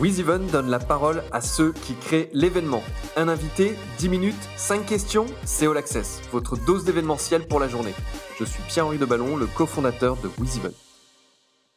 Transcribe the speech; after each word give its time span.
WizEven 0.00 0.46
donne 0.46 0.70
la 0.70 0.78
parole 0.78 1.22
à 1.30 1.42
ceux 1.42 1.74
qui 1.74 1.94
créent 1.94 2.30
l'événement. 2.32 2.82
Un 3.16 3.28
invité, 3.28 3.74
10 3.98 4.08
minutes, 4.08 4.48
5 4.56 4.86
questions, 4.86 5.26
c'est 5.44 5.66
All 5.66 5.76
Access, 5.76 6.22
votre 6.32 6.56
dose 6.56 6.86
d'événementiel 6.86 7.46
pour 7.46 7.60
la 7.60 7.68
journée. 7.68 7.92
Je 8.38 8.44
suis 8.46 8.62
Pierre-Henri 8.62 8.96
de 8.96 9.04
Ballon, 9.04 9.36
le 9.36 9.44
cofondateur 9.44 10.16
de 10.16 10.30
WizEven. 10.38 10.72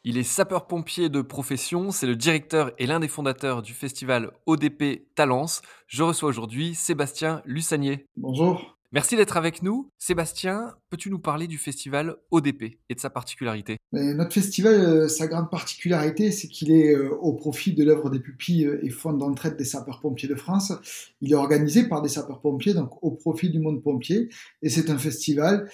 Il 0.05 0.17
est 0.17 0.23
sapeur-pompier 0.23 1.09
de 1.09 1.21
profession, 1.21 1.91
c'est 1.91 2.07
le 2.07 2.15
directeur 2.15 2.71
et 2.77 2.87
l'un 2.87 3.01
des 3.01 3.09
fondateurs 3.09 3.61
du 3.61 3.73
festival 3.73 4.31
ODP 4.45 5.03
Talence. 5.15 5.61
Je 5.87 6.03
reçois 6.03 6.29
aujourd'hui 6.29 6.75
Sébastien 6.75 7.41
Lussanier. 7.43 8.07
Bonjour. 8.15 8.77
Merci 8.93 9.15
d'être 9.15 9.37
avec 9.37 9.63
nous. 9.63 9.89
Sébastien, 9.97 10.75
peux-tu 10.91 11.09
nous 11.09 11.17
parler 11.17 11.47
du 11.47 11.57
festival 11.57 12.15
ODP 12.29 12.77
et 12.89 12.93
de 12.93 12.99
sa 12.99 13.09
particularité? 13.09 13.77
Notre 13.91 14.31
festival, 14.31 14.75
euh, 14.75 15.07
sa 15.07 15.25
grande 15.25 15.49
particularité, 15.49 16.29
c'est 16.29 16.47
qu'il 16.47 16.69
est 16.69 16.95
euh, 16.95 17.09
au 17.09 17.33
profit 17.33 17.73
de 17.73 17.83
l'œuvre 17.83 18.11
des 18.11 18.19
pupilles 18.19 18.67
euh, 18.67 18.85
et 18.85 18.91
fonds 18.91 19.13
d'entraide 19.13 19.57
des 19.57 19.65
sapeurs-pompiers 19.65 20.29
de 20.29 20.35
France. 20.35 20.73
Il 21.21 21.31
est 21.31 21.35
organisé 21.35 21.87
par 21.87 22.03
des 22.03 22.09
sapeurs-pompiers, 22.09 22.75
donc 22.75 23.03
au 23.03 23.09
profit 23.09 23.49
du 23.49 23.57
monde 23.57 23.81
pompier. 23.81 24.29
Et 24.61 24.69
c'est 24.69 24.91
un 24.91 24.99
festival 24.99 25.67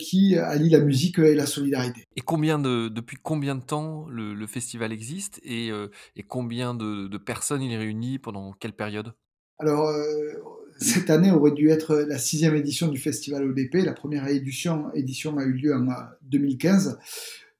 qui 0.00 0.36
allie 0.36 0.70
la 0.70 0.80
musique 0.80 1.20
et 1.20 1.36
la 1.36 1.46
solidarité. 1.46 2.02
Et 2.16 2.20
combien 2.20 2.58
de, 2.58 2.88
depuis 2.88 3.16
combien 3.22 3.54
de 3.54 3.62
temps 3.62 4.06
le, 4.08 4.46
festival 4.48 4.92
existe? 4.92 5.40
Et, 5.44 5.70
combien 6.26 6.74
de, 6.74 7.06
de 7.06 7.18
personnes 7.18 7.62
il 7.62 7.76
réunit? 7.76 8.18
Pendant 8.18 8.52
quelle 8.54 8.72
période? 8.72 9.14
Alors, 9.58 9.92
cette 10.78 11.10
année 11.10 11.30
aurait 11.30 11.52
dû 11.52 11.70
être 11.70 11.96
la 12.08 12.18
sixième 12.18 12.54
édition 12.54 12.88
du 12.88 12.98
festival 12.98 13.44
ODP. 13.44 13.84
La 13.84 13.92
première 13.92 14.28
édition, 14.28 14.88
a 14.92 15.44
eu 15.44 15.52
lieu 15.52 15.74
en 15.74 15.86
2015. 16.22 16.98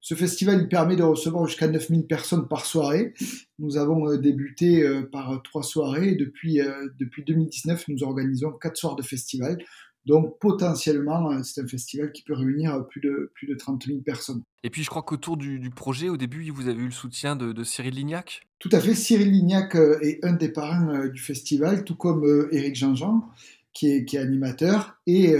Ce 0.01 0.15
festival 0.15 0.69
permet 0.69 0.95
de 0.95 1.03
recevoir 1.03 1.47
jusqu'à 1.49 1.67
9000 1.67 2.07
personnes 2.07 2.47
par 2.47 2.65
soirée. 2.65 3.13
Nous 3.59 3.77
avons 3.77 4.09
euh, 4.09 4.19
débuté 4.19 4.85
euh, 4.85 5.03
par 5.03 5.43
trois 5.43 5.65
soirées 5.65 6.15
depuis, 6.15 6.61
euh, 6.61 6.87
depuis 7.01 7.25
2019, 7.25 7.89
nous 7.89 8.05
organisons 8.05 8.53
quatre 8.53 8.77
soirs 8.77 8.95
de 8.95 9.03
festival. 9.03 9.59
Donc 10.07 10.39
potentiellement, 10.39 11.33
euh, 11.33 11.43
c'est 11.43 11.61
un 11.61 11.67
festival 11.67 12.13
qui 12.13 12.23
peut 12.23 12.35
réunir 12.35 12.87
plus 12.87 13.01
de, 13.01 13.33
plus 13.35 13.47
de 13.47 13.55
30 13.55 13.87
000 13.87 13.99
personnes. 14.01 14.43
Et 14.63 14.71
puis 14.71 14.85
je 14.85 14.91
crois 14.91 15.03
qu'autour 15.03 15.37
du, 15.37 15.71
projet, 15.71 16.09
au 16.09 16.17
début, 16.17 16.49
vous 16.51 16.69
avez 16.69 16.81
eu 16.81 16.87
le 16.87 16.93
soutien 16.93 17.35
de, 17.37 17.65
Cyril 17.65 17.95
Lignac? 17.95 18.47
Tout 18.59 18.71
à 18.73 18.81
fait, 18.81 18.95
Cyril 18.95 19.31
Lignac 19.31 19.75
euh, 19.75 19.99
est 20.01 20.25
un 20.25 20.33
des 20.33 20.49
parrains 20.49 20.89
euh, 20.89 21.09
du 21.09 21.21
festival, 21.21 21.85
tout 21.85 21.97
comme 21.97 22.49
Éric 22.53 22.77
Jean-Jean, 22.77 23.29
qui 23.73 23.91
est, 23.91 24.05
qui 24.05 24.17
est, 24.17 24.21
animateur. 24.21 24.97
Et 25.07 25.35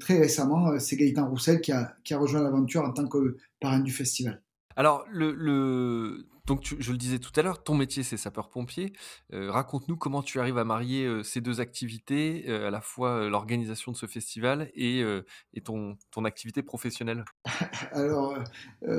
très 0.00 0.18
récemment, 0.18 0.78
c'est 0.78 0.96
Gaëtan 0.96 1.28
Roussel 1.28 1.60
qui 1.60 1.70
a, 1.70 1.94
qui 2.02 2.14
a 2.14 2.18
rejoint 2.18 2.42
l'aventure 2.42 2.82
en 2.82 2.92
tant 2.92 3.06
que 3.06 3.36
parrain 3.60 3.80
du 3.80 3.92
festival. 3.92 4.40
Alors, 4.76 5.04
le, 5.10 5.32
le, 5.32 6.26
donc, 6.46 6.74
je 6.78 6.92
le 6.92 6.98
disais 6.98 7.18
tout 7.18 7.32
à 7.36 7.42
l'heure, 7.42 7.62
ton 7.62 7.74
métier, 7.74 8.02
c'est 8.02 8.18
sapeur-pompier. 8.18 8.92
Euh, 9.32 9.50
raconte-nous 9.50 9.96
comment 9.96 10.22
tu 10.22 10.40
arrives 10.40 10.58
à 10.58 10.64
marier 10.64 11.06
euh, 11.06 11.22
ces 11.22 11.40
deux 11.40 11.62
activités, 11.62 12.44
euh, 12.48 12.68
à 12.68 12.70
la 12.70 12.82
fois 12.82 13.30
l'organisation 13.30 13.92
de 13.92 13.96
ce 13.96 14.04
festival 14.04 14.70
et, 14.74 15.02
ton, 15.64 15.96
activité 16.26 16.62
professionnelle. 16.62 17.24
Alors, 17.92 18.38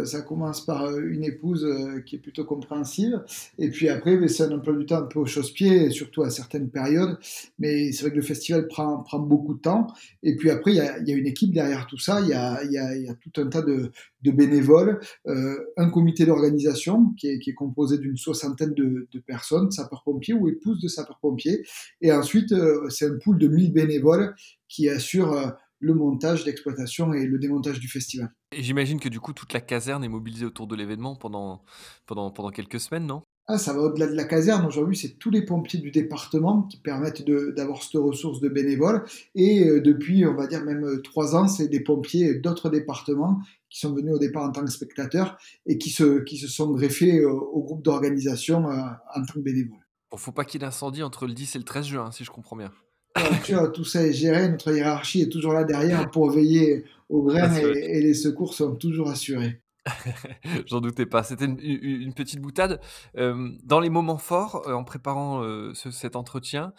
ça 0.06 0.22
commence 0.22 0.66
par 0.66 0.98
une 0.98 1.24
épouse 1.24 1.68
qui 2.06 2.16
est 2.16 2.20
plutôt 2.20 2.46
compréhensive. 2.46 3.24
Et 3.60 3.70
puis 3.70 3.90
après, 3.90 4.28
c'est 4.28 4.44
un 4.44 4.52
emploi 4.52 4.76
du 4.76 4.86
temps 4.86 4.98
un 4.98 5.04
peu 5.04 5.20
au 5.20 5.26
chausse-pied, 5.26 5.92
surtout 5.92 6.24
à 6.24 6.30
certaines 6.30 6.70
périodes. 6.70 7.18
Mais 7.60 7.92
c'est 7.92 8.02
vrai 8.02 8.12
que 8.12 8.16
le 8.16 8.22
festival 8.22 8.68
prend, 8.68 9.04
beaucoup 9.20 9.54
de 9.54 9.60
temps. 9.60 9.88
Et 10.24 10.36
puis 10.36 10.50
après, 10.50 10.72
il 10.72 10.78
y 10.78 10.82
a, 10.82 11.16
une 11.16 11.28
équipe 11.28 11.54
derrière 11.54 11.86
tout 11.88 11.98
ça. 11.98 12.22
Il 12.22 12.28
y 12.28 12.34
a, 12.34 13.14
tout 13.16 13.42
un 13.42 13.48
tas 13.48 13.62
de, 13.62 13.92
de 14.26 14.32
bénévoles, 14.32 15.00
un 15.26 15.90
comité 15.90 16.26
d'organisation 16.26 17.14
qui 17.18 17.28
est 17.28 17.54
composé 17.54 17.98
d'une 17.98 18.18
soixantaine 18.18 18.74
de, 18.74 19.08
personnes, 19.26 19.72
sapeurs-pompiers 19.72 20.34
ou 20.34 20.48
épouses 20.48 20.82
de 20.82 20.88
sapeurs-pompiers. 20.88 21.64
Et 22.02 22.12
ensuite, 22.12 22.52
euh, 22.52 22.90
c'est 22.90 23.08
un 23.08 23.18
pool 23.18 23.38
de 23.38 23.48
1000 23.48 23.74
bénévoles 23.74 24.36
qui 24.68 24.90
assure 24.90 25.34
euh, 25.34 25.50
le 25.80 25.94
montage, 25.94 26.46
l'exploitation 26.46 27.14
et 27.14 27.26
le 27.26 27.38
démontage 27.38 27.80
du 27.80 27.88
festival. 27.88 28.32
J'imagine 28.52 29.00
que 29.00 29.10
du 29.10 29.20
coup, 29.20 29.34
toute 29.34 29.54
la 29.54 29.62
caserne 29.62 30.04
est 30.04 30.10
mobilisée 30.10 30.46
autour 30.46 30.68
de 30.68 30.76
l'événement 30.76 31.16
pendant, 31.16 31.64
pendant, 32.06 32.32
pendant 32.32 32.50
quelques 32.50 32.80
semaines, 32.80 33.06
non? 33.06 33.24
Ah, 33.48 33.58
ça 33.60 33.74
va 33.74 33.82
au-delà 33.82 34.08
de 34.08 34.16
la 34.16 34.24
caserne. 34.24 34.66
Aujourd'hui, 34.66 34.98
c'est 34.98 35.20
tous 35.20 35.30
les 35.30 35.44
pompiers 35.44 35.80
du 35.80 35.92
département 35.92 36.64
qui 36.64 36.78
permettent 36.78 37.24
d'avoir 37.56 37.84
cette 37.84 38.02
ressource 38.02 38.40
de 38.40 38.50
bénévoles. 38.50 39.04
Et 39.36 39.68
euh, 39.68 39.82
depuis, 39.82 40.26
on 40.26 40.34
va 40.34 40.48
dire 40.48 40.64
même 40.64 41.02
trois 41.04 41.36
ans, 41.36 41.48
c'est 41.48 41.68
des 41.68 41.82
pompiers 41.82 42.36
d'autres 42.36 42.70
départements 42.70 43.40
qui 43.70 43.80
sont 43.80 43.94
venus 43.94 44.14
au 44.14 44.20
départ 44.20 44.44
en 44.44 44.52
tant 44.52 44.66
que 44.66 44.72
spectateurs 44.72 45.38
et 45.68 45.78
qui 45.78 45.92
se, 45.92 46.24
qui 46.24 46.38
se 46.38 46.48
sont 46.48 46.72
greffés 46.72 47.24
au, 47.24 47.38
au 47.38 47.62
groupe 47.62 47.84
d'organisation 47.84 48.68
euh, 48.70 48.78
en 49.16 49.26
tant 49.26 49.34
que 49.36 49.40
bénévoles. 49.40 49.86
Bon, 50.10 50.18
faut 50.18 50.32
pas 50.32 50.46
qu'il 50.46 50.62
y 50.62 50.64
ait 50.64 50.68
d'incendie 50.68 51.04
entre 51.04 51.28
le 51.28 51.34
10 51.34 51.56
et 51.56 51.60
le 51.60 51.66
13 51.66 51.86
juin, 51.86 52.12
si 52.12 52.24
je 52.24 52.32
comprends 52.32 52.56
bien. 52.56 52.72
tout 53.74 53.86
ça 53.86 54.06
est 54.06 54.14
géré, 54.14 54.50
notre 54.50 54.74
hiérarchie 54.74 55.22
est 55.22 55.30
toujours 55.30 55.54
là 55.54 55.64
derrière 55.64 56.10
pour 56.12 56.30
veiller 56.30 56.84
aux 57.10 57.24
graines 57.24 57.56
et, 57.56 58.02
les 58.02 58.14
secours 58.14 58.54
sont 58.54 58.76
toujours 58.76 59.10
assurés. 59.10 59.62
J'en 60.66 60.82
doutais 60.82 61.06
pas. 61.06 61.24
C'était 61.24 61.46
une, 61.46 62.14
petite 62.14 62.40
boutade. 62.40 62.82
Dans 63.16 63.80
les 63.80 63.90
moments 63.90 64.18
forts, 64.18 64.68
en 64.68 64.84
préparant 64.84 65.44
cet 65.74 66.16
entretien, 66.16 66.74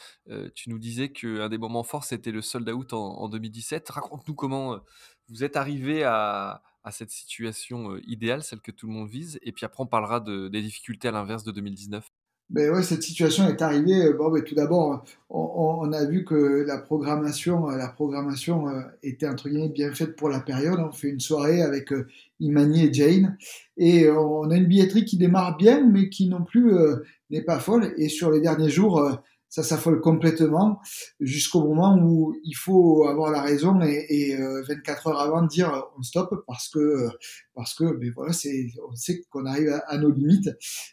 tu 0.55 0.71
nous 0.71 0.79
disais 0.79 1.11
qu'un 1.11 1.49
des 1.49 1.59
moments 1.59 1.85
forts, 1.85 2.05
c'était 2.05 2.33
le 2.33 2.43
sold 2.43 2.69
out 2.71 2.93
en, 2.93 3.19
en 3.19 3.29
2017. 3.29 3.89
Raconte-nous 3.91 4.35
comment 4.35 4.81
vous 5.29 5.45
êtes 5.45 5.57
arrivé 5.57 6.05
à, 6.05 6.63
cette 6.93 7.11
situation 7.11 7.97
idéale, 8.07 8.45
celle 8.45 8.61
que 8.61 8.71
tout 8.71 8.87
le 8.87 8.93
monde 8.93 9.09
vise. 9.09 9.41
Et 9.43 9.51
puis 9.51 9.67
après, 9.67 9.83
on 9.83 9.89
parlera 9.89 10.21
de, 10.21 10.47
des 10.47 10.63
difficultés 10.63 11.09
à 11.09 11.11
l'inverse 11.11 11.43
de 11.43 11.51
2019. 11.51 12.09
Ben 12.49 12.71
ouais, 12.71 12.83
cette 12.83 13.03
situation 13.03 13.49
est 13.49 13.61
arrivée. 13.61 14.13
Bon, 14.13 14.31
ben 14.31 14.43
tout 14.43 14.55
d'abord, 14.55 15.05
on, 15.31 15.81
on, 15.81 15.93
a 15.93 16.05
vu 16.05 16.25
que 16.25 16.65
la 16.67 16.79
programmation, 16.79 17.67
la 17.67 17.89
programmation 17.89 18.67
était 19.03 19.29
entre 19.29 19.49
guillemets 19.49 19.69
bien 19.69 19.93
faite 19.93 20.15
pour 20.15 20.29
la 20.29 20.39
période. 20.39 20.79
On 20.79 20.93
fait 20.93 21.09
une 21.09 21.19
soirée 21.19 21.63
avec 21.63 21.93
Imani 22.39 22.85
et 22.85 22.93
Jane, 22.93 23.37
et 23.77 24.09
on 24.11 24.49
a 24.51 24.57
une 24.57 24.67
billetterie 24.67 25.05
qui 25.05 25.17
démarre 25.17 25.57
bien, 25.57 25.85
mais 25.85 26.09
qui 26.09 26.29
non 26.29 26.45
plus 26.45 26.73
n'est 27.31 27.43
pas 27.43 27.59
folle. 27.59 27.93
Et 27.97 28.09
sur 28.09 28.31
les 28.31 28.41
derniers 28.41 28.71
jours, 28.71 29.21
ça 29.57 29.63
s'affole 29.63 30.03
complètement 30.03 30.83
jusqu'au 31.19 31.65
moment 31.67 31.97
où 31.97 32.37
il 32.45 32.53
faut 32.53 33.07
avoir 33.07 33.31
la 33.31 33.41
raison 33.41 33.81
et, 33.81 34.37
24 34.37 35.07
euh, 35.07 35.11
heures 35.11 35.21
avant 35.21 35.41
de 35.41 35.49
dire 35.49 35.73
euh, 35.73 35.81
on 35.97 36.03
stop 36.03 36.45
parce 36.47 36.69
que 36.69 37.09
parce 37.55 37.73
que 37.73 37.85
mais 37.99 38.11
voilà 38.11 38.35
c'est 38.35 38.67
on 38.87 38.95
sait 38.95 39.23
qu'on 39.31 39.47
arrive 39.47 39.81
à, 39.87 39.97
nos 39.97 40.11
limites. 40.11 40.51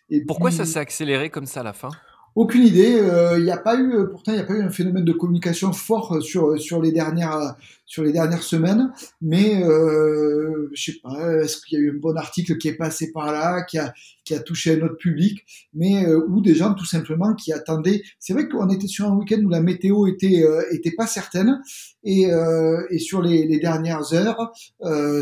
Et 0.10 0.24
pourquoi 0.24 0.50
ça 0.50 0.64
s'est 0.64 0.80
accéléré 0.80 1.30
comme 1.30 1.46
ça 1.46 1.60
à 1.60 1.64
la 1.64 1.74
fin? 1.74 1.90
Aucune 2.36 2.64
idée. 2.64 2.96
Euh, 3.00 3.38
il 3.38 3.44
n'y 3.44 3.52
a 3.52 3.58
pas 3.58 3.76
eu, 3.76 3.94
euh, 3.94 4.06
pourtant, 4.06 4.32
il 4.32 4.36
n'y 4.36 4.42
a 4.42 4.46
pas 4.46 4.56
eu 4.56 4.62
un 4.62 4.70
phénomène 4.70 5.06
de 5.06 5.14
communication 5.14 5.72
fort 5.72 6.22
sur 6.22 6.60
sur 6.60 6.82
les 6.82 6.92
dernières 6.92 7.56
sur 7.86 8.04
les 8.04 8.12
dernières 8.12 8.44
semaines. 8.44 8.92
Mais 9.22 9.64
euh, 9.64 10.70
je 10.74 10.92
sais 10.92 11.00
pas, 11.04 11.44
est-ce 11.44 11.58
qu'il 11.62 11.78
y 11.78 11.82
a 11.82 11.86
eu 11.86 11.92
un 11.92 12.00
bon 12.00 12.18
article 12.18 12.58
qui 12.58 12.68
est 12.68 12.76
passé 12.76 13.12
par 13.12 13.32
là, 13.32 13.64
qui 13.64 13.78
a 13.78 13.94
qui 14.26 14.34
a 14.34 14.40
touché 14.40 14.80
un 14.80 14.86
autre 14.86 14.98
public, 14.98 15.46
mais 15.74 16.08
euh, 16.08 16.26
ou 16.28 16.42
des 16.42 16.56
gens 16.56 16.74
tout 16.74 16.86
simplement 16.86 17.34
qui 17.36 17.54
attendaient. 17.54 18.02
C'est 18.20 18.34
vrai 18.34 18.48
qu'on 18.48 18.70
était 18.70 18.88
sur 18.88 19.06
un 19.06 19.16
week-end 19.16 19.42
où 19.44 19.50
la 19.50 19.62
météo 19.62 20.08
était 20.08 20.44
était 20.72 20.92
pas 20.92 21.08
certaine 21.08 21.62
et 22.04 22.30
et 22.90 23.00
sur 23.00 23.22
les, 23.22 23.46
les 23.48 23.60
dernières 23.60 24.14
heures, 24.14 24.52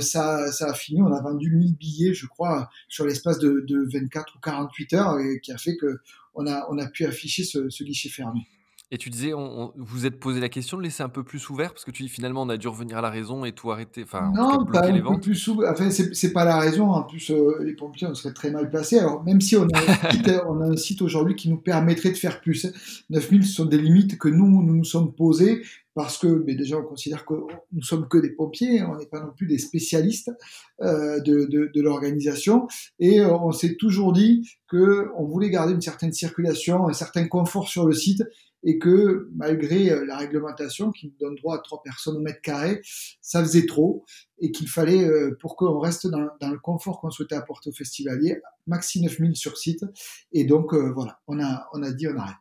ça 0.02 0.52
ça 0.52 0.70
a 0.70 0.74
fini. 0.74 1.02
On 1.02 1.12
a 1.12 1.22
vendu 1.22 1.52
1000 1.52 1.76
billets, 1.76 2.14
je 2.14 2.28
crois, 2.28 2.70
sur 2.88 3.06
l'espace 3.06 3.40
de, 3.40 3.64
de 3.68 3.88
24 3.92 4.36
ou 4.36 4.40
48 4.40 4.94
heures, 4.94 5.20
et 5.20 5.40
qui 5.40 5.52
a 5.52 5.58
fait 5.58 5.76
que 5.76 6.00
on 6.34 6.47
a, 6.47 6.68
on 6.69 6.78
a 6.78 6.88
pu 6.88 7.06
afficher 7.06 7.44
ce, 7.44 7.69
ce 7.69 7.84
guichet 7.84 8.09
fermé. 8.09 8.47
Et 8.94 8.97
tu 8.97 9.09
disais, 9.09 9.34
on, 9.34 9.72
vous 9.78 10.06
êtes 10.06 10.19
posé 10.19 10.42
la 10.42 10.50
question 10.50 10.78
de 10.78 10.84
laisser 10.84 11.02
un 11.02 11.08
peu 11.08 11.24
plus 11.24 11.50
ouvert 11.50 11.72
parce 11.72 11.86
que 11.86 11.92
tu 11.92 12.03
dis 12.03 12.09
finalement 12.09 12.42
on 12.42 12.50
a 12.50 12.58
dû 12.58 12.68
revenir 12.68 12.97
à 12.97 13.02
la 13.02 13.09
raison 13.09 13.46
et 13.46 13.53
tout 13.53 13.72
arrêter. 13.72 14.03
Enfin, 14.03 14.34
non, 14.36 14.66
pas 14.66 14.86
un 14.86 15.00
peu 15.00 15.19
plus 15.22 15.47
ouvert. 15.47 15.72
Enfin, 15.72 15.90
c'est 15.90 16.34
pas 16.34 16.44
la 16.44 16.59
raison. 16.59 16.92
En 16.92 17.03
plus, 17.03 17.31
euh, 17.31 17.64
les 17.64 17.74
pompiers 17.74 18.08
on 18.08 18.14
serait 18.14 18.34
très 18.34 18.52
mal 18.52 18.69
placés. 18.69 19.00
Alors 19.00 19.24
même 19.24 19.40
si 19.40 19.56
on 19.56 19.64
a 19.64 19.80
un 19.80 20.12
site, 20.12 20.31
on 20.45 20.60
a 20.60 20.66
un 20.66 20.75
site 20.75 21.01
aujourd'hui 21.01 21.36
qui 21.36 21.50
nous 21.50 21.56
permettrait 21.56 22.12
de 22.12 22.18
faire 22.18 22.42
plus. 22.42 22.68
9000 23.10 23.45
ce 23.45 23.54
sont 23.54 23.66
des 23.66 23.78
limites 23.78 24.18
que 24.18 24.28
nous 24.28 24.62
nous 24.62 24.75
nous 24.75 24.83
sommes 24.83 25.13
posées 25.13 25.62
parce 25.94 26.18
que 26.18 26.44
déjà 26.54 26.78
on 26.78 26.84
considère 26.84 27.26
que 27.26 27.34
nous 27.72 27.84
sommes 27.84 28.08
que 28.08 28.18
des 28.18 28.32
pompiers, 28.32 28.84
on 28.84 28.98
n'est 28.98 29.08
pas 29.08 29.20
non 29.20 29.32
plus 29.36 29.48
des 29.48 29.58
spécialistes 29.58 30.32
euh, 30.82 31.20
de, 31.20 31.46
de, 31.46 31.70
de 31.74 31.82
l'organisation, 31.82 32.68
et 33.00 33.20
euh, 33.20 33.34
on 33.34 33.52
s'est 33.52 33.76
toujours 33.76 34.14
dit 34.14 34.48
que 34.68 35.10
on 35.18 35.26
voulait 35.26 35.50
garder 35.50 35.74
une 35.74 35.82
certaine 35.82 36.14
circulation, 36.14 36.88
un 36.88 36.94
certain 36.94 37.28
confort 37.28 37.68
sur 37.68 37.86
le 37.86 37.94
site, 37.94 38.24
et 38.64 38.80
que 38.80 39.30
malgré 39.36 39.90
euh, 39.90 40.06
la 40.06 40.18
réglementation 40.18 40.92
qui 40.92 41.08
nous 41.08 41.16
donne 41.20 41.36
droit 41.36 41.56
à 41.56 41.60
trois 41.60 41.82
personnes 41.84 42.18
au 42.18 42.20
mètre 42.20 42.42
carré, 42.42 42.82
ça 43.22 43.44
faisait 43.44 43.66
trop 43.66 44.06
et 44.40 44.52
qu'il 44.52 44.68
fallait, 44.68 45.04
euh, 45.04 45.38
pour 45.40 45.56
qu'on 45.56 45.80
reste 45.80 46.08
dans, 46.08 46.28
dans, 46.40 46.50
le 46.50 46.60
confort 46.60 47.00
qu'on 47.00 47.10
souhaitait 47.10 47.36
apporter 47.36 47.70
aux 47.70 47.74
festivaliers, 47.74 48.42
maxi 48.68 49.02
9000 49.02 49.36
sur 49.36 49.58
site. 49.58 49.84
Et 50.32 50.44
donc 50.44 50.74
euh, 50.74 50.92
voilà, 50.94 51.20
on 51.28 51.40
a, 51.40 51.68
on 51.74 51.84
a 51.84 51.92
dit 51.92 52.08
on 52.08 52.18
arrête. 52.18 52.38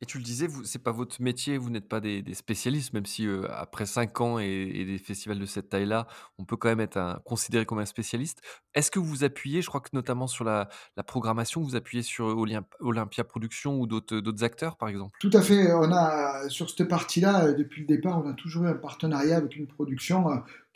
Et 0.00 0.06
tu 0.06 0.18
le 0.18 0.24
disais, 0.24 0.46
vous 0.46 0.64
c'est 0.64 0.78
pas 0.78 0.92
votre 0.92 1.20
métier, 1.20 1.58
vous 1.58 1.70
n'êtes 1.70 1.88
pas 1.88 2.00
des 2.00 2.22
spécialistes, 2.34 2.92
même 2.92 3.06
si, 3.06 3.26
heu, 3.26 3.50
après 3.50 3.84
5 3.84 4.20
ans 4.20 4.38
et 4.38 4.84
des 4.84 4.98
festivals 4.98 5.40
de 5.40 5.46
cette 5.46 5.70
taille-là, 5.70 6.06
on 6.38 6.44
peut 6.44 6.56
quand 6.56 6.68
même 6.68 6.78
être 6.80 7.20
considéré 7.24 7.66
comme 7.66 7.80
un 7.80 7.86
spécialiste. 7.86 8.40
Est-ce 8.74 8.92
que 8.92 9.00
vous 9.00 9.24
appuyez, 9.24 9.60
je 9.60 9.66
crois 9.66 9.80
que 9.80 9.88
notamment 9.92 10.28
sur 10.28 10.44
la 10.44 10.68
programmation, 11.06 11.62
vous 11.62 11.74
appuyez 11.74 12.04
sur 12.04 12.26
Olymp 12.26 12.66
Olympia 12.78 13.24
Productions 13.24 13.80
ou 13.80 13.88
d'autres, 13.88 14.20
d'autres 14.20 14.44
acteurs, 14.44 14.76
par 14.76 14.88
exemple? 14.88 15.18
Tout 15.20 15.30
à 15.32 15.42
fait, 15.42 15.72
on 15.72 15.90
a 15.92 16.48
sur 16.48 16.70
cette 16.70 16.86
partie-là, 16.86 17.52
depuis 17.52 17.80
le 17.80 17.88
départ, 17.88 18.24
on 18.24 18.30
a 18.30 18.34
toujours 18.34 18.64
eu 18.64 18.68
un 18.68 18.74
partenariat 18.74 19.36
avec 19.36 19.56
une 19.56 19.66
production, 19.66 20.28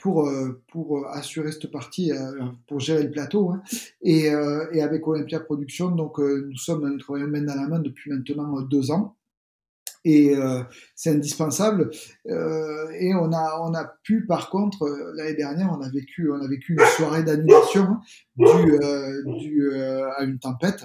pour, 0.03 0.29
heu, 0.29 0.63
pour, 0.73 1.07
assurer 1.09 1.53
cette 1.53 1.71
partie, 1.71 2.13
heu, 2.13 2.41
pour 2.67 2.81
gérer 2.81 3.05
le 3.05 3.11
plateau, 3.11 3.51
hein 3.51 3.63
et 4.03 4.27
et 4.73 4.83
avec 4.83 5.07
Olympia 5.07 5.41
Productions, 5.41 5.91
donc 5.93 6.19
nous 6.19 6.57
sommes 6.57 6.89
nous 6.89 6.99
travaillons 6.99 7.29
main 7.29 7.43
dans 7.43 7.55
la 7.55 7.69
main 7.69 7.79
depuis 7.79 8.11
maintenant, 8.11 8.61
2 8.63 8.91
ans 8.91 9.17
et 10.05 10.35
euh, 10.37 10.63
c'est 10.95 11.11
indispensable. 11.11 11.91
Euh, 12.29 12.91
et 12.99 13.15
on 13.15 13.33
a, 13.33 13.61
on 13.63 13.75
a 13.75 13.85
pu, 14.03 14.27
par 14.27 14.51
contre, 14.51 14.83
euh, 14.83 15.13
l'année 15.15 15.35
dernière, 15.35 15.71
on 15.73 15.81
a 15.81 15.89
vécu, 15.89 16.31
on 16.31 16.41
a 16.41 16.49
vécu 16.49 16.75
une 16.75 16.87
soirée 16.97 17.23
d'annulation 17.23 17.99
due, 18.37 18.79
euh, 18.83 19.23
due 19.39 19.71
euh, 19.73 20.11
à 20.17 20.25
une 20.25 20.39
tempête. 20.39 20.85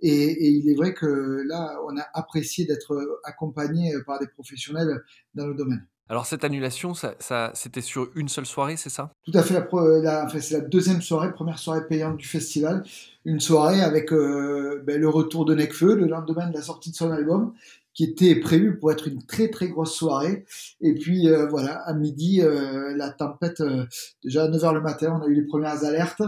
Et, 0.00 0.10
et, 0.10 0.48
il 0.48 0.70
est 0.70 0.74
vrai 0.74 0.94
que 0.94 1.42
là, 1.46 1.78
on 1.86 1.96
a 1.98 2.06
apprécié 2.14 2.64
d'être 2.64 3.20
accompagné 3.24 3.94
par 4.06 4.18
des 4.18 4.28
professionnels 4.28 5.02
dans 5.34 5.46
le 5.46 5.54
domaine. 5.54 5.86
Alors 6.08 6.26
cette 6.26 6.44
annulation, 6.44 6.92
ça, 6.94 7.14
c'était 7.54 7.80
sur 7.80 8.08
une 8.14 8.28
seule 8.28 8.46
soirée, 8.46 8.76
c'est 8.76 8.90
ça? 8.90 9.10
Tout 9.24 9.32
à 9.34 9.42
fait. 9.42 9.54
La, 9.54 10.24
la 10.24 10.40
c'est 10.40 10.54
la 10.54 10.60
deuxième 10.60 11.00
soirée, 11.00 11.32
première 11.32 11.58
soirée 11.58 11.86
payante 11.86 12.16
du 12.16 12.26
festival. 12.26 12.84
Une 13.24 13.40
soirée 13.40 13.80
avec 13.80 14.10
ben, 14.10 15.00
le 15.00 15.08
retour 15.08 15.44
de 15.44 15.54
Necfeu 15.54 15.94
le 15.94 16.06
lendemain 16.06 16.48
de 16.48 16.54
la 16.54 16.62
sortie 16.62 16.90
de 16.90 16.96
son 16.96 17.10
album 17.10 17.54
qui 17.94 18.04
était 18.04 18.34
prévu 18.36 18.78
pour 18.78 18.92
être 18.92 19.08
une 19.08 19.24
très 19.24 19.48
très 19.48 19.68
grosse 19.68 19.94
soirée. 19.94 20.44
Et 20.80 20.94
puis 20.94 21.28
euh, 21.28 21.46
voilà, 21.46 21.76
à 21.86 21.94
midi, 21.94 22.42
euh, 22.42 22.94
la 22.96 23.10
tempête, 23.10 23.60
euh, 23.60 23.86
déjà 24.22 24.44
à 24.44 24.48
9h 24.48 24.74
le 24.74 24.80
matin, 24.80 25.18
on 25.20 25.24
a 25.24 25.28
eu 25.28 25.34
les 25.34 25.46
premières 25.46 25.84
alertes. 25.84 26.22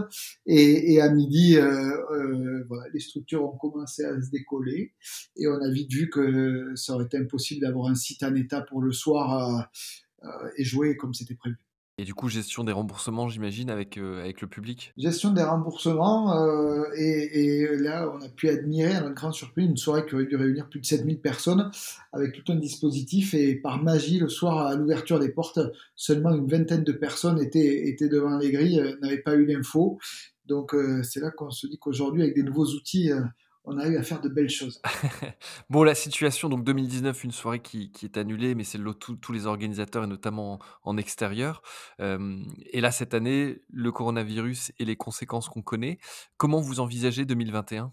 Et, 0.45 0.93
et 0.93 1.01
à 1.01 1.09
midi, 1.09 1.57
voilà, 2.67 2.83
les 2.93 2.99
structures 2.99 3.43
ont 3.43 3.57
commencé 3.57 4.03
à 4.03 4.19
se 4.21 4.29
décoller. 4.31 4.93
Et 5.35 5.47
on 5.47 5.61
a 5.61 5.69
vite 5.69 5.91
vu 5.91 6.09
que 6.09 6.71
ça 6.75 6.93
aurait 6.93 7.05
été 7.05 7.17
impossible 7.17 7.61
d'avoir 7.61 7.89
un 7.89 7.95
site 7.95 8.23
en 8.23 8.33
état 8.35 8.61
pour 8.61 8.81
le 8.81 8.91
soir 8.91 9.69
et 10.57 10.63
jouer 10.63 10.95
comme 10.95 11.13
c'était 11.13 11.35
prévu. 11.35 11.66
Et 11.99 12.03
du 12.03 12.13
coup, 12.13 12.29
gestion 12.29 12.63
des 12.63 12.71
remboursements, 12.71 13.27
j'imagine, 13.27 13.71
avec, 13.71 13.97
euh, 13.97 14.19
avec 14.21 14.41
le 14.41 14.47
public? 14.47 14.93
Gestion 14.97 15.33
des 15.33 15.41
remboursements, 15.41 16.37
euh, 16.37 16.83
et, 16.95 17.67
là, 17.75 18.07
on 18.13 18.21
a 18.23 18.29
pu 18.29 18.49
admirer, 18.49 18.93
à 18.93 19.01
notre 19.01 19.15
grande 19.15 19.33
surprise, 19.33 19.65
une 19.65 19.77
soirée 19.77 20.05
qui 20.05 20.13
aurait 20.13 20.27
dû 20.27 20.35
réunir 20.35 20.69
plus 20.69 20.79
de 20.79 20.85
7000 20.85 21.19
personnes, 21.19 21.71
avec 22.13 22.33
tout 22.33 22.51
un 22.51 22.55
dispositif, 22.55 23.33
et 23.33 23.55
par 23.55 23.81
magie, 23.81 24.19
le 24.19 24.29
soir, 24.29 24.67
à 24.67 24.75
l'ouverture 24.75 25.17
des 25.19 25.29
portes, 25.29 25.59
seulement 25.95 26.35
une 26.35 26.47
vingtaine 26.47 26.83
de 26.83 26.91
personnes 26.91 27.41
étaient, 27.41 27.87
étaient 27.87 28.09
devant 28.09 28.37
les 28.37 28.51
grilles, 28.51 28.79
euh, 28.79 28.95
n'avaient 29.01 29.23
pas 29.23 29.33
eu 29.33 29.47
l'info. 29.47 29.97
Donc, 30.45 30.73
c'est 31.03 31.19
là 31.19 31.29
qu'on 31.29 31.49
se 31.49 31.67
dit 31.67 31.77
qu'aujourd'hui, 31.77 32.21
avec 32.21 32.33
des 32.33 32.43
nouveaux 32.43 32.67
outils, 32.67 33.11
on 33.67 33.77
a 33.77 33.87
eu 33.87 33.97
à 33.97 34.03
faire 34.03 34.21
de 34.21 34.29
belles 34.29 34.49
choses. 34.49 34.81
bon, 35.69 35.83
la 35.83 35.93
situation, 35.93 36.49
donc 36.49 36.63
2019, 36.63 37.23
une 37.25 37.31
soirée 37.31 37.59
qui, 37.59 37.91
qui 37.91 38.05
est 38.05 38.17
annulée, 38.17 38.55
mais 38.55 38.63
c'est 38.63 38.79
tous 38.99 39.31
les 39.31 39.45
organisateurs 39.45 40.05
et 40.05 40.07
notamment 40.07 40.59
en, 40.83 40.97
extérieur. 40.97 41.61
Euh, 41.99 42.39
et 42.71 42.81
là, 42.81 42.91
cette 42.91 43.13
année, 43.13 43.61
le 43.71 43.91
coronavirus 43.91 44.71
et 44.79 44.85
les 44.85 44.95
conséquences 44.95 45.49
qu'on 45.49 45.61
connaît. 45.61 45.99
Comment 46.37 46.61
vous 46.61 46.79
envisagez 46.79 47.25
2021 47.25 47.91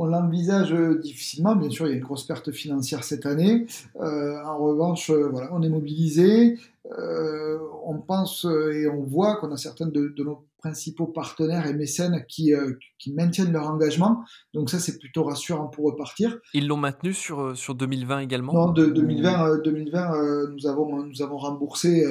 on 0.00 0.06
l'envisage 0.06 0.72
difficilement, 1.02 1.56
bien 1.56 1.70
sûr, 1.70 1.86
il 1.86 1.90
y 1.90 1.92
a 1.94 1.96
une 1.96 2.04
grosse 2.04 2.24
perte 2.24 2.52
financière 2.52 3.02
cette 3.02 3.26
année. 3.26 3.66
Euh, 4.00 4.40
en 4.44 4.56
revanche, 4.58 5.10
euh, 5.10 5.28
voilà, 5.28 5.48
on 5.52 5.60
est 5.60 5.68
mobilisé. 5.68 6.56
Euh, 6.96 7.58
on 7.84 7.98
pense 7.98 8.44
et 8.44 8.86
on 8.86 9.02
voit 9.02 9.36
qu'on 9.36 9.50
a 9.50 9.56
certains 9.56 9.86
de, 9.86 10.14
de, 10.16 10.22
nos 10.22 10.44
principaux 10.58 11.06
partenaires 11.06 11.66
et 11.66 11.74
mécènes 11.74 12.24
qui, 12.28 12.52
euh, 12.52 12.74
qui 12.98 13.12
maintiennent 13.12 13.52
leur 13.52 13.68
engagement. 13.68 14.24
Donc 14.54 14.70
ça, 14.70 14.78
c'est 14.78 14.98
plutôt 14.98 15.24
rassurant 15.24 15.68
pour 15.68 15.86
repartir. 15.86 16.38
Ils 16.52 16.66
l'ont 16.66 16.76
maintenu 16.76 17.14
sur, 17.14 17.56
sur 17.56 17.74
2020 17.74 18.20
également 18.20 18.52
Non, 18.52 18.72
de, 18.72 18.86
2020, 18.86 19.62
2020 19.62 20.50
nous, 20.50 20.66
avons, 20.66 21.04
nous 21.04 21.22
avons 21.22 21.38
remboursé 21.38 22.04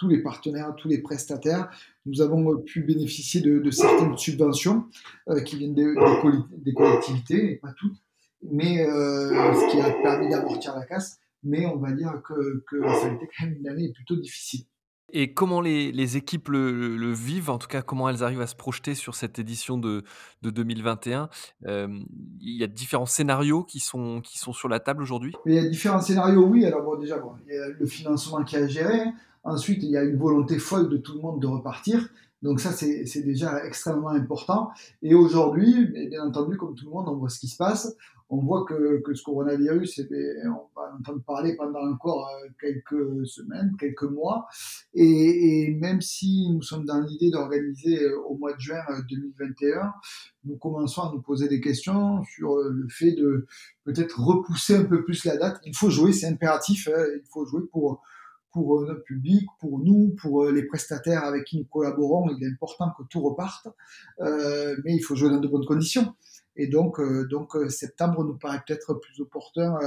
tous 0.00 0.08
les 0.08 0.22
partenaires, 0.22 0.74
tous 0.76 0.88
les 0.88 0.98
prestataires. 0.98 1.70
Nous 2.06 2.22
avons 2.22 2.54
euh, 2.54 2.56
pu 2.56 2.82
bénéficier 2.82 3.42
de, 3.42 3.70
certaines 3.70 4.16
subventions 4.16 4.86
euh, 5.28 5.42
qui 5.42 5.56
viennent 5.56 5.74
des, 5.74 5.94
des, 6.56 6.72
collectivités, 6.72 7.52
et 7.52 7.56
pas 7.56 7.72
toutes, 7.76 7.98
mais 8.50 8.80
euh, 8.80 9.54
ce 9.54 9.70
qui 9.70 9.80
a 9.80 9.90
permis 10.02 10.30
d'amortir 10.30 10.74
la 10.74 10.86
casse. 10.86 11.20
Mais 11.42 11.66
on 11.66 11.76
va 11.76 11.92
dire 11.92 12.20
que, 12.24 12.62
ça 12.70 13.06
a 13.06 13.12
été 13.12 13.28
quand 13.28 13.46
même 13.46 13.56
une 13.60 13.68
année 13.68 13.92
plutôt 13.92 14.16
difficile. 14.16 14.64
Et 15.12 15.32
comment 15.32 15.60
les, 15.60 16.16
équipes 16.16 16.48
le, 16.48 17.12
vivent, 17.12 17.50
en 17.50 17.58
tout 17.58 17.68
cas 17.68 17.82
comment 17.82 18.08
elles 18.08 18.22
arrivent 18.22 18.40
à 18.40 18.46
se 18.46 18.54
projeter 18.54 18.94
sur 18.94 19.14
cette 19.14 19.38
édition 19.38 19.78
de, 19.78 20.04
de 20.42 20.50
2021 20.50 21.28
Il 21.66 22.06
y 22.40 22.64
a 22.64 22.66
différents 22.66 23.06
scénarios 23.06 23.64
qui 23.64 23.80
sont, 23.80 24.20
qui 24.20 24.38
sont 24.38 24.52
sur 24.52 24.68
la 24.68 24.80
table 24.80 25.02
aujourd'hui? 25.02 25.34
Il 25.46 25.54
y 25.54 25.58
a 25.58 25.68
différents 25.68 26.00
scénarios, 26.00 26.44
oui. 26.44 26.64
Alors 26.64 26.82
bon, 26.82 26.96
déjà, 26.96 27.18
bon, 27.18 27.32
il 27.46 27.54
y 27.54 27.58
a 27.58 27.68
le 27.68 27.86
financement 27.86 28.42
qui 28.44 28.56
a 28.56 28.66
géré. 28.66 29.00
Ensuite, 29.42 29.82
il 29.82 29.90
y 29.90 29.96
a 29.96 30.04
une 30.04 30.16
volonté 30.16 30.58
folle 30.58 30.88
de 30.88 30.96
tout 30.96 31.14
le 31.14 31.20
monde 31.20 31.40
de 31.40 31.46
repartir. 31.46 32.08
Donc 32.42 32.60
ça, 32.60 32.72
c'est 32.72 33.22
déjà 33.22 33.64
extrêmement 33.66 34.08
important. 34.08 34.70
Et 35.02 35.14
aujourd'hui, 35.14 35.86
bien 36.08 36.24
entendu, 36.24 36.56
comme 36.56 36.74
tout 36.74 36.86
le 36.86 36.90
monde, 36.90 37.08
on 37.08 37.16
voit 37.16 37.28
ce 37.28 37.38
qui 37.38 37.48
se 37.48 37.56
passe. 37.56 37.94
On 38.32 38.38
voit 38.38 38.64
que, 38.64 39.02
que 39.02 39.12
ce 39.12 39.24
coronavirus, 39.24 39.98
eh 39.98 40.04
bien, 40.04 40.52
on 40.52 40.80
va 40.80 40.94
entendre 40.96 41.20
parler 41.26 41.56
pendant 41.56 41.80
encore 41.80 42.28
euh, 42.28 42.48
quelques 42.60 43.26
semaines, 43.26 43.72
quelques 43.76 44.04
mois. 44.04 44.46
Et, 44.94 45.64
et 45.64 45.74
même 45.74 46.00
si 46.00 46.48
nous 46.48 46.62
sommes 46.62 46.84
dans 46.84 47.00
l'idée 47.00 47.30
d'organiser 47.30 48.04
euh, 48.04 48.20
au 48.28 48.36
mois 48.36 48.52
de 48.52 48.60
juin 48.60 48.78
2021, 49.08 49.68
euh, 49.68 49.82
nous 50.44 50.56
commençons 50.58 51.02
à 51.02 51.12
nous 51.12 51.20
poser 51.20 51.48
des 51.48 51.60
questions 51.60 52.22
sur 52.22 52.56
le 52.56 52.86
fait 52.88 53.12
de 53.12 53.46
peut-être 53.82 54.20
repousser 54.20 54.76
un 54.76 54.84
peu 54.84 55.02
plus 55.02 55.24
la 55.24 55.36
date. 55.36 55.60
Il 55.66 55.76
faut 55.76 55.90
jouer, 55.90 56.12
c'est 56.12 56.28
impératif. 56.28 56.88
Hein, 56.88 57.02
il 57.16 57.28
faut 57.32 57.44
jouer 57.44 57.62
pour 57.72 58.00
pour 58.52 58.78
euh, 58.78 58.86
notre 58.86 59.02
public, 59.02 59.46
pour 59.58 59.78
nous, 59.78 60.14
pour 60.20 60.44
euh, 60.44 60.52
les 60.52 60.64
prestataires 60.64 61.24
avec 61.24 61.44
qui 61.44 61.58
nous 61.58 61.64
collaborons. 61.64 62.28
Il 62.30 62.44
est 62.44 62.48
important 62.48 62.90
que 62.96 63.04
tout 63.04 63.20
reparte, 63.20 63.68
euh, 64.20 64.76
mais 64.84 64.94
il 64.94 65.00
faut 65.00 65.16
jouer 65.16 65.30
dans 65.30 65.40
de 65.40 65.48
bonnes 65.48 65.66
conditions. 65.66 66.14
Et 66.56 66.66
donc, 66.66 67.00
donc 67.30 67.56
septembre 67.70 68.24
nous 68.24 68.36
paraît 68.36 68.60
peut-être 68.66 68.94
plus 68.94 69.20
opportun 69.20 69.78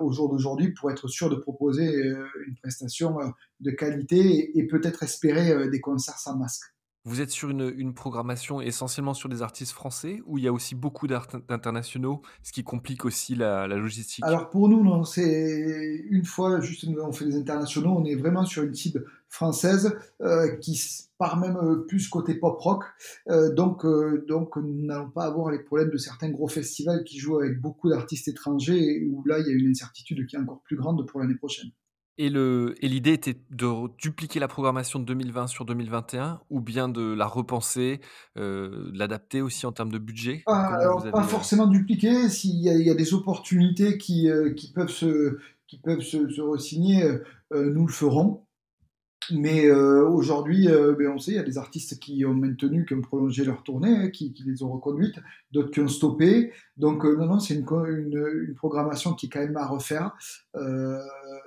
au 0.00 0.10
jour 0.12 0.30
d'aujourd'hui 0.30 0.72
pour 0.72 0.90
être 0.90 1.08
sûr 1.08 1.28
de 1.28 1.34
proposer 1.34 1.84
une 1.84 2.56
prestation 2.62 3.18
de 3.60 3.70
qualité 3.72 4.56
et 4.56 4.66
peut-être 4.66 5.02
espérer 5.02 5.68
des 5.68 5.80
concerts 5.80 6.18
sans 6.18 6.38
masque. 6.38 6.71
Vous 7.04 7.20
êtes 7.20 7.30
sur 7.30 7.50
une, 7.50 7.94
programmation 7.94 8.60
essentiellement 8.60 9.12
sur 9.12 9.28
des 9.28 9.42
artistes 9.42 9.72
français 9.72 10.22
ou 10.24 10.38
il 10.38 10.44
y 10.44 10.48
a 10.48 10.52
aussi 10.52 10.76
beaucoup 10.76 11.08
d'internationaux, 11.08 12.22
ce 12.44 12.52
qui 12.52 12.62
complique 12.62 13.04
aussi 13.04 13.34
la, 13.34 13.66
logistique? 13.66 14.24
Alors 14.24 14.50
pour 14.50 14.68
nous, 14.68 14.84
non, 14.84 15.02
c'est 15.02 16.04
une 16.10 16.24
fois 16.24 16.60
juste 16.60 16.86
nous 16.86 17.00
avons 17.00 17.10
fait 17.10 17.24
des 17.24 17.36
internationaux, 17.36 17.96
on 17.98 18.04
est 18.04 18.14
vraiment 18.14 18.44
sur 18.44 18.62
une 18.62 18.74
cible 18.74 19.04
française 19.28 19.96
euh, 20.20 20.56
qui 20.58 20.80
part 21.18 21.38
même 21.38 21.56
euh, 21.56 21.84
plus 21.88 22.06
côté 22.08 22.34
pop 22.34 22.56
rock. 22.60 22.84
Euh, 23.30 23.52
donc, 23.52 23.84
donc 24.28 24.56
nous 24.56 24.86
n'allons 24.86 25.10
pas 25.10 25.24
avoir 25.24 25.50
les 25.50 25.58
problèmes 25.58 25.90
de 25.90 25.98
certains 25.98 26.30
gros 26.30 26.48
festivals 26.48 27.02
qui 27.02 27.18
jouent 27.18 27.40
avec 27.40 27.60
beaucoup 27.60 27.90
d'artistes 27.90 28.28
étrangers 28.28 29.04
où 29.10 29.24
là 29.26 29.40
il 29.40 29.46
y 29.48 29.50
a 29.50 29.54
une 29.54 29.70
incertitude 29.70 30.24
qui 30.26 30.36
est 30.36 30.38
encore 30.38 30.60
plus 30.62 30.76
grande 30.76 31.04
pour 31.08 31.18
l'année 31.18 31.34
prochaine. 31.34 31.70
Et 32.18 32.28
l'idée 32.28 33.12
était 33.12 33.38
de 33.50 33.88
dupliquer 33.98 34.38
la 34.38 34.48
programmation 34.48 34.98
de 34.98 35.04
2020 35.06 35.46
sur 35.46 35.64
2021 35.64 36.40
ou 36.50 36.60
bien 36.60 36.88
de 36.88 37.14
la 37.14 37.26
repenser, 37.26 38.00
euh, 38.36 38.90
l'adapter 38.92 39.40
aussi 39.40 39.64
en 39.64 39.72
termes 39.72 39.90
de 39.90 39.98
budget 39.98 40.42
ah, 40.46 40.74
alors, 40.74 41.02
Pas 41.10 41.20
euh 41.20 41.22
forcément 41.22 41.66
dupliquer, 41.66 42.28
s'il 42.28 42.56
y, 42.56 42.68
y, 42.68 42.90
a 42.90 42.94
des 42.94 43.14
opportunités 43.14 43.96
qui, 43.96 44.30
euh, 44.30 44.52
qui 44.52 44.72
peuvent 44.72 44.90
se, 44.90 45.38
qui 45.66 45.78
peuvent 45.78 46.02
se, 46.02 46.28
se 46.28 46.40
re-signer, 46.42 47.02
euh, 47.04 47.70
nous 47.70 47.86
le 47.86 47.92
ferons. 47.92 48.44
Mais 49.30 49.66
euh, 49.66 50.06
aujourd'hui, 50.08 50.68
euh, 50.68 50.94
ben 50.98 51.08
on 51.08 51.18
sait, 51.18 51.32
il 51.32 51.36
y 51.36 51.40
a 51.40 51.44
des 51.44 51.58
artistes 51.58 51.98
qui 51.98 52.24
ont 52.24 52.34
maintenu, 52.34 52.84
qui 52.84 52.94
ont 52.94 53.00
prolongé 53.00 53.44
leur 53.44 53.62
tournée, 53.62 53.96
hein, 53.96 54.10
qui, 54.10 54.34
les 54.44 54.62
ont 54.62 54.72
reconduites, 54.72 55.18
d'autres 55.52 55.70
qui 55.70 55.80
ont 55.80 55.88
stoppé. 55.88 56.52
Donc 56.76 57.04
euh, 57.04 57.16
non, 57.16 57.26
non, 57.26 57.38
c'est 57.38 57.54
une, 57.54 57.64
programmation 58.56 59.14
qui 59.14 59.26
est 59.26 59.28
quand 59.28 59.40
même 59.40 59.56
à 59.56 59.66
refaire. 59.66 60.12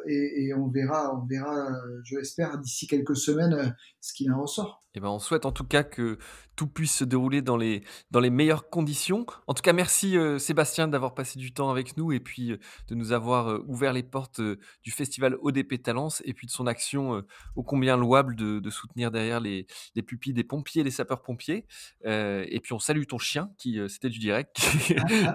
Et, 0.08 0.54
on 0.56 0.68
verra, 0.68 1.16
on 1.16 1.26
verra, 1.26 1.68
je 2.04 2.18
l'espère, 2.18 2.58
d'ici 2.60 2.88
quelques 2.88 3.16
semaines, 3.16 3.76
ce 4.02 4.14
qu'il 4.14 4.32
en 4.32 4.42
ressort. 4.42 4.84
Eh 4.98 5.02
ben, 5.02 5.10
on 5.10 5.20
souhaite 5.20 5.46
en 5.46 5.52
tout 5.52 5.66
cas 5.66 5.84
que 5.84 6.18
tout 6.56 6.68
puisse 6.68 6.96
se 6.96 7.04
dérouler 7.04 7.42
dans 7.42 7.58
les, 7.58 7.84
meilleures 8.14 8.70
conditions. 8.70 9.26
En 9.46 9.54
tout 9.54 9.62
cas, 9.62 9.74
merci 9.74 10.16
Sébastien 10.40 10.88
d'avoir 10.88 11.14
passé 11.14 11.38
du 11.38 11.54
temps 11.54 11.70
avec 11.70 11.98
nous 11.98 12.14
et 12.14 12.22
puis 12.22 12.58
de 12.88 12.96
nous 12.96 13.12
avoir 13.12 13.60
ouvert 13.68 13.92
les 13.92 14.04
portes 14.04 14.40
du 14.40 14.92
festival 14.92 15.36
ODP 15.42 15.82
Talents 15.84 16.08
et 16.24 16.34
puis 16.34 16.48
de 16.48 16.52
son 16.52 16.66
action 16.66 17.24
au 17.56 17.64
combien 17.66 17.98
louable 17.98 18.36
de, 18.36 18.70
soutenir 18.70 19.12
derrière 19.12 19.40
les, 19.40 19.68
pupilles 20.06 20.34
des 20.34 20.44
pompiers 20.44 20.82
et 20.82 20.84
des 20.84 20.92
sapeurs-pompiers. 20.92 21.66
et 22.04 22.60
puis 22.62 22.74
on 22.74 22.80
salue 22.80 23.04
ton 23.08 23.18
chien, 23.18 23.50
qui 23.58 23.80
c'était 23.90 24.10
du 24.10 24.20
direct, 24.20 24.58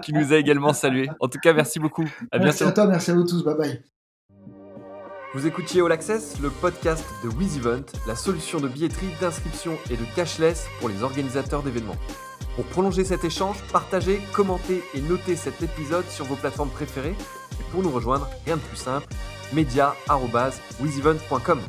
qui, 0.03 0.13
nous 0.13 0.33
a 0.33 0.37
également 0.37 0.73
salué. 0.73 1.09
En 1.19 1.27
tout 1.27 1.39
cas, 1.39 1.53
merci 1.53 1.79
beaucoup. 1.79 2.05
À 2.31 2.39
merci 2.39 2.63
à 2.63 2.71
toi, 2.71 2.87
merci 2.87 3.11
à 3.11 3.15
vous 3.15 3.25
tous. 3.25 3.43
Bye 3.43 3.57
bye. 3.57 3.81
Vous 5.33 5.47
écoutiez 5.47 5.81
All 5.81 5.93
Access, 5.93 6.41
le 6.41 6.49
podcast 6.49 7.05
de 7.23 7.29
WizEvent, 7.29 7.85
la 8.05 8.17
solution 8.17 8.59
de 8.59 8.67
billetterie, 8.67 9.07
d'inscription 9.21 9.77
et 9.89 9.95
de 9.95 10.03
cashless 10.13 10.67
pour 10.81 10.89
les 10.89 11.03
organisateurs 11.03 11.63
d'événements. 11.63 11.95
Pour 12.57 12.65
prolonger 12.65 13.05
cet 13.05 13.23
échange, 13.23 13.55
partagez, 13.71 14.19
commentez 14.33 14.83
et 14.93 14.99
notez 14.99 15.37
cet 15.37 15.63
épisode 15.63 16.05
sur 16.09 16.25
vos 16.25 16.35
plateformes 16.35 16.69
préférées. 16.69 17.15
Et 17.59 17.63
pour 17.71 17.81
nous 17.81 17.91
rejoindre, 17.91 18.29
rien 18.45 18.57
de 18.57 18.61
plus 18.61 18.75
simple, 18.75 19.07
media.wizevent.com. 19.53 21.61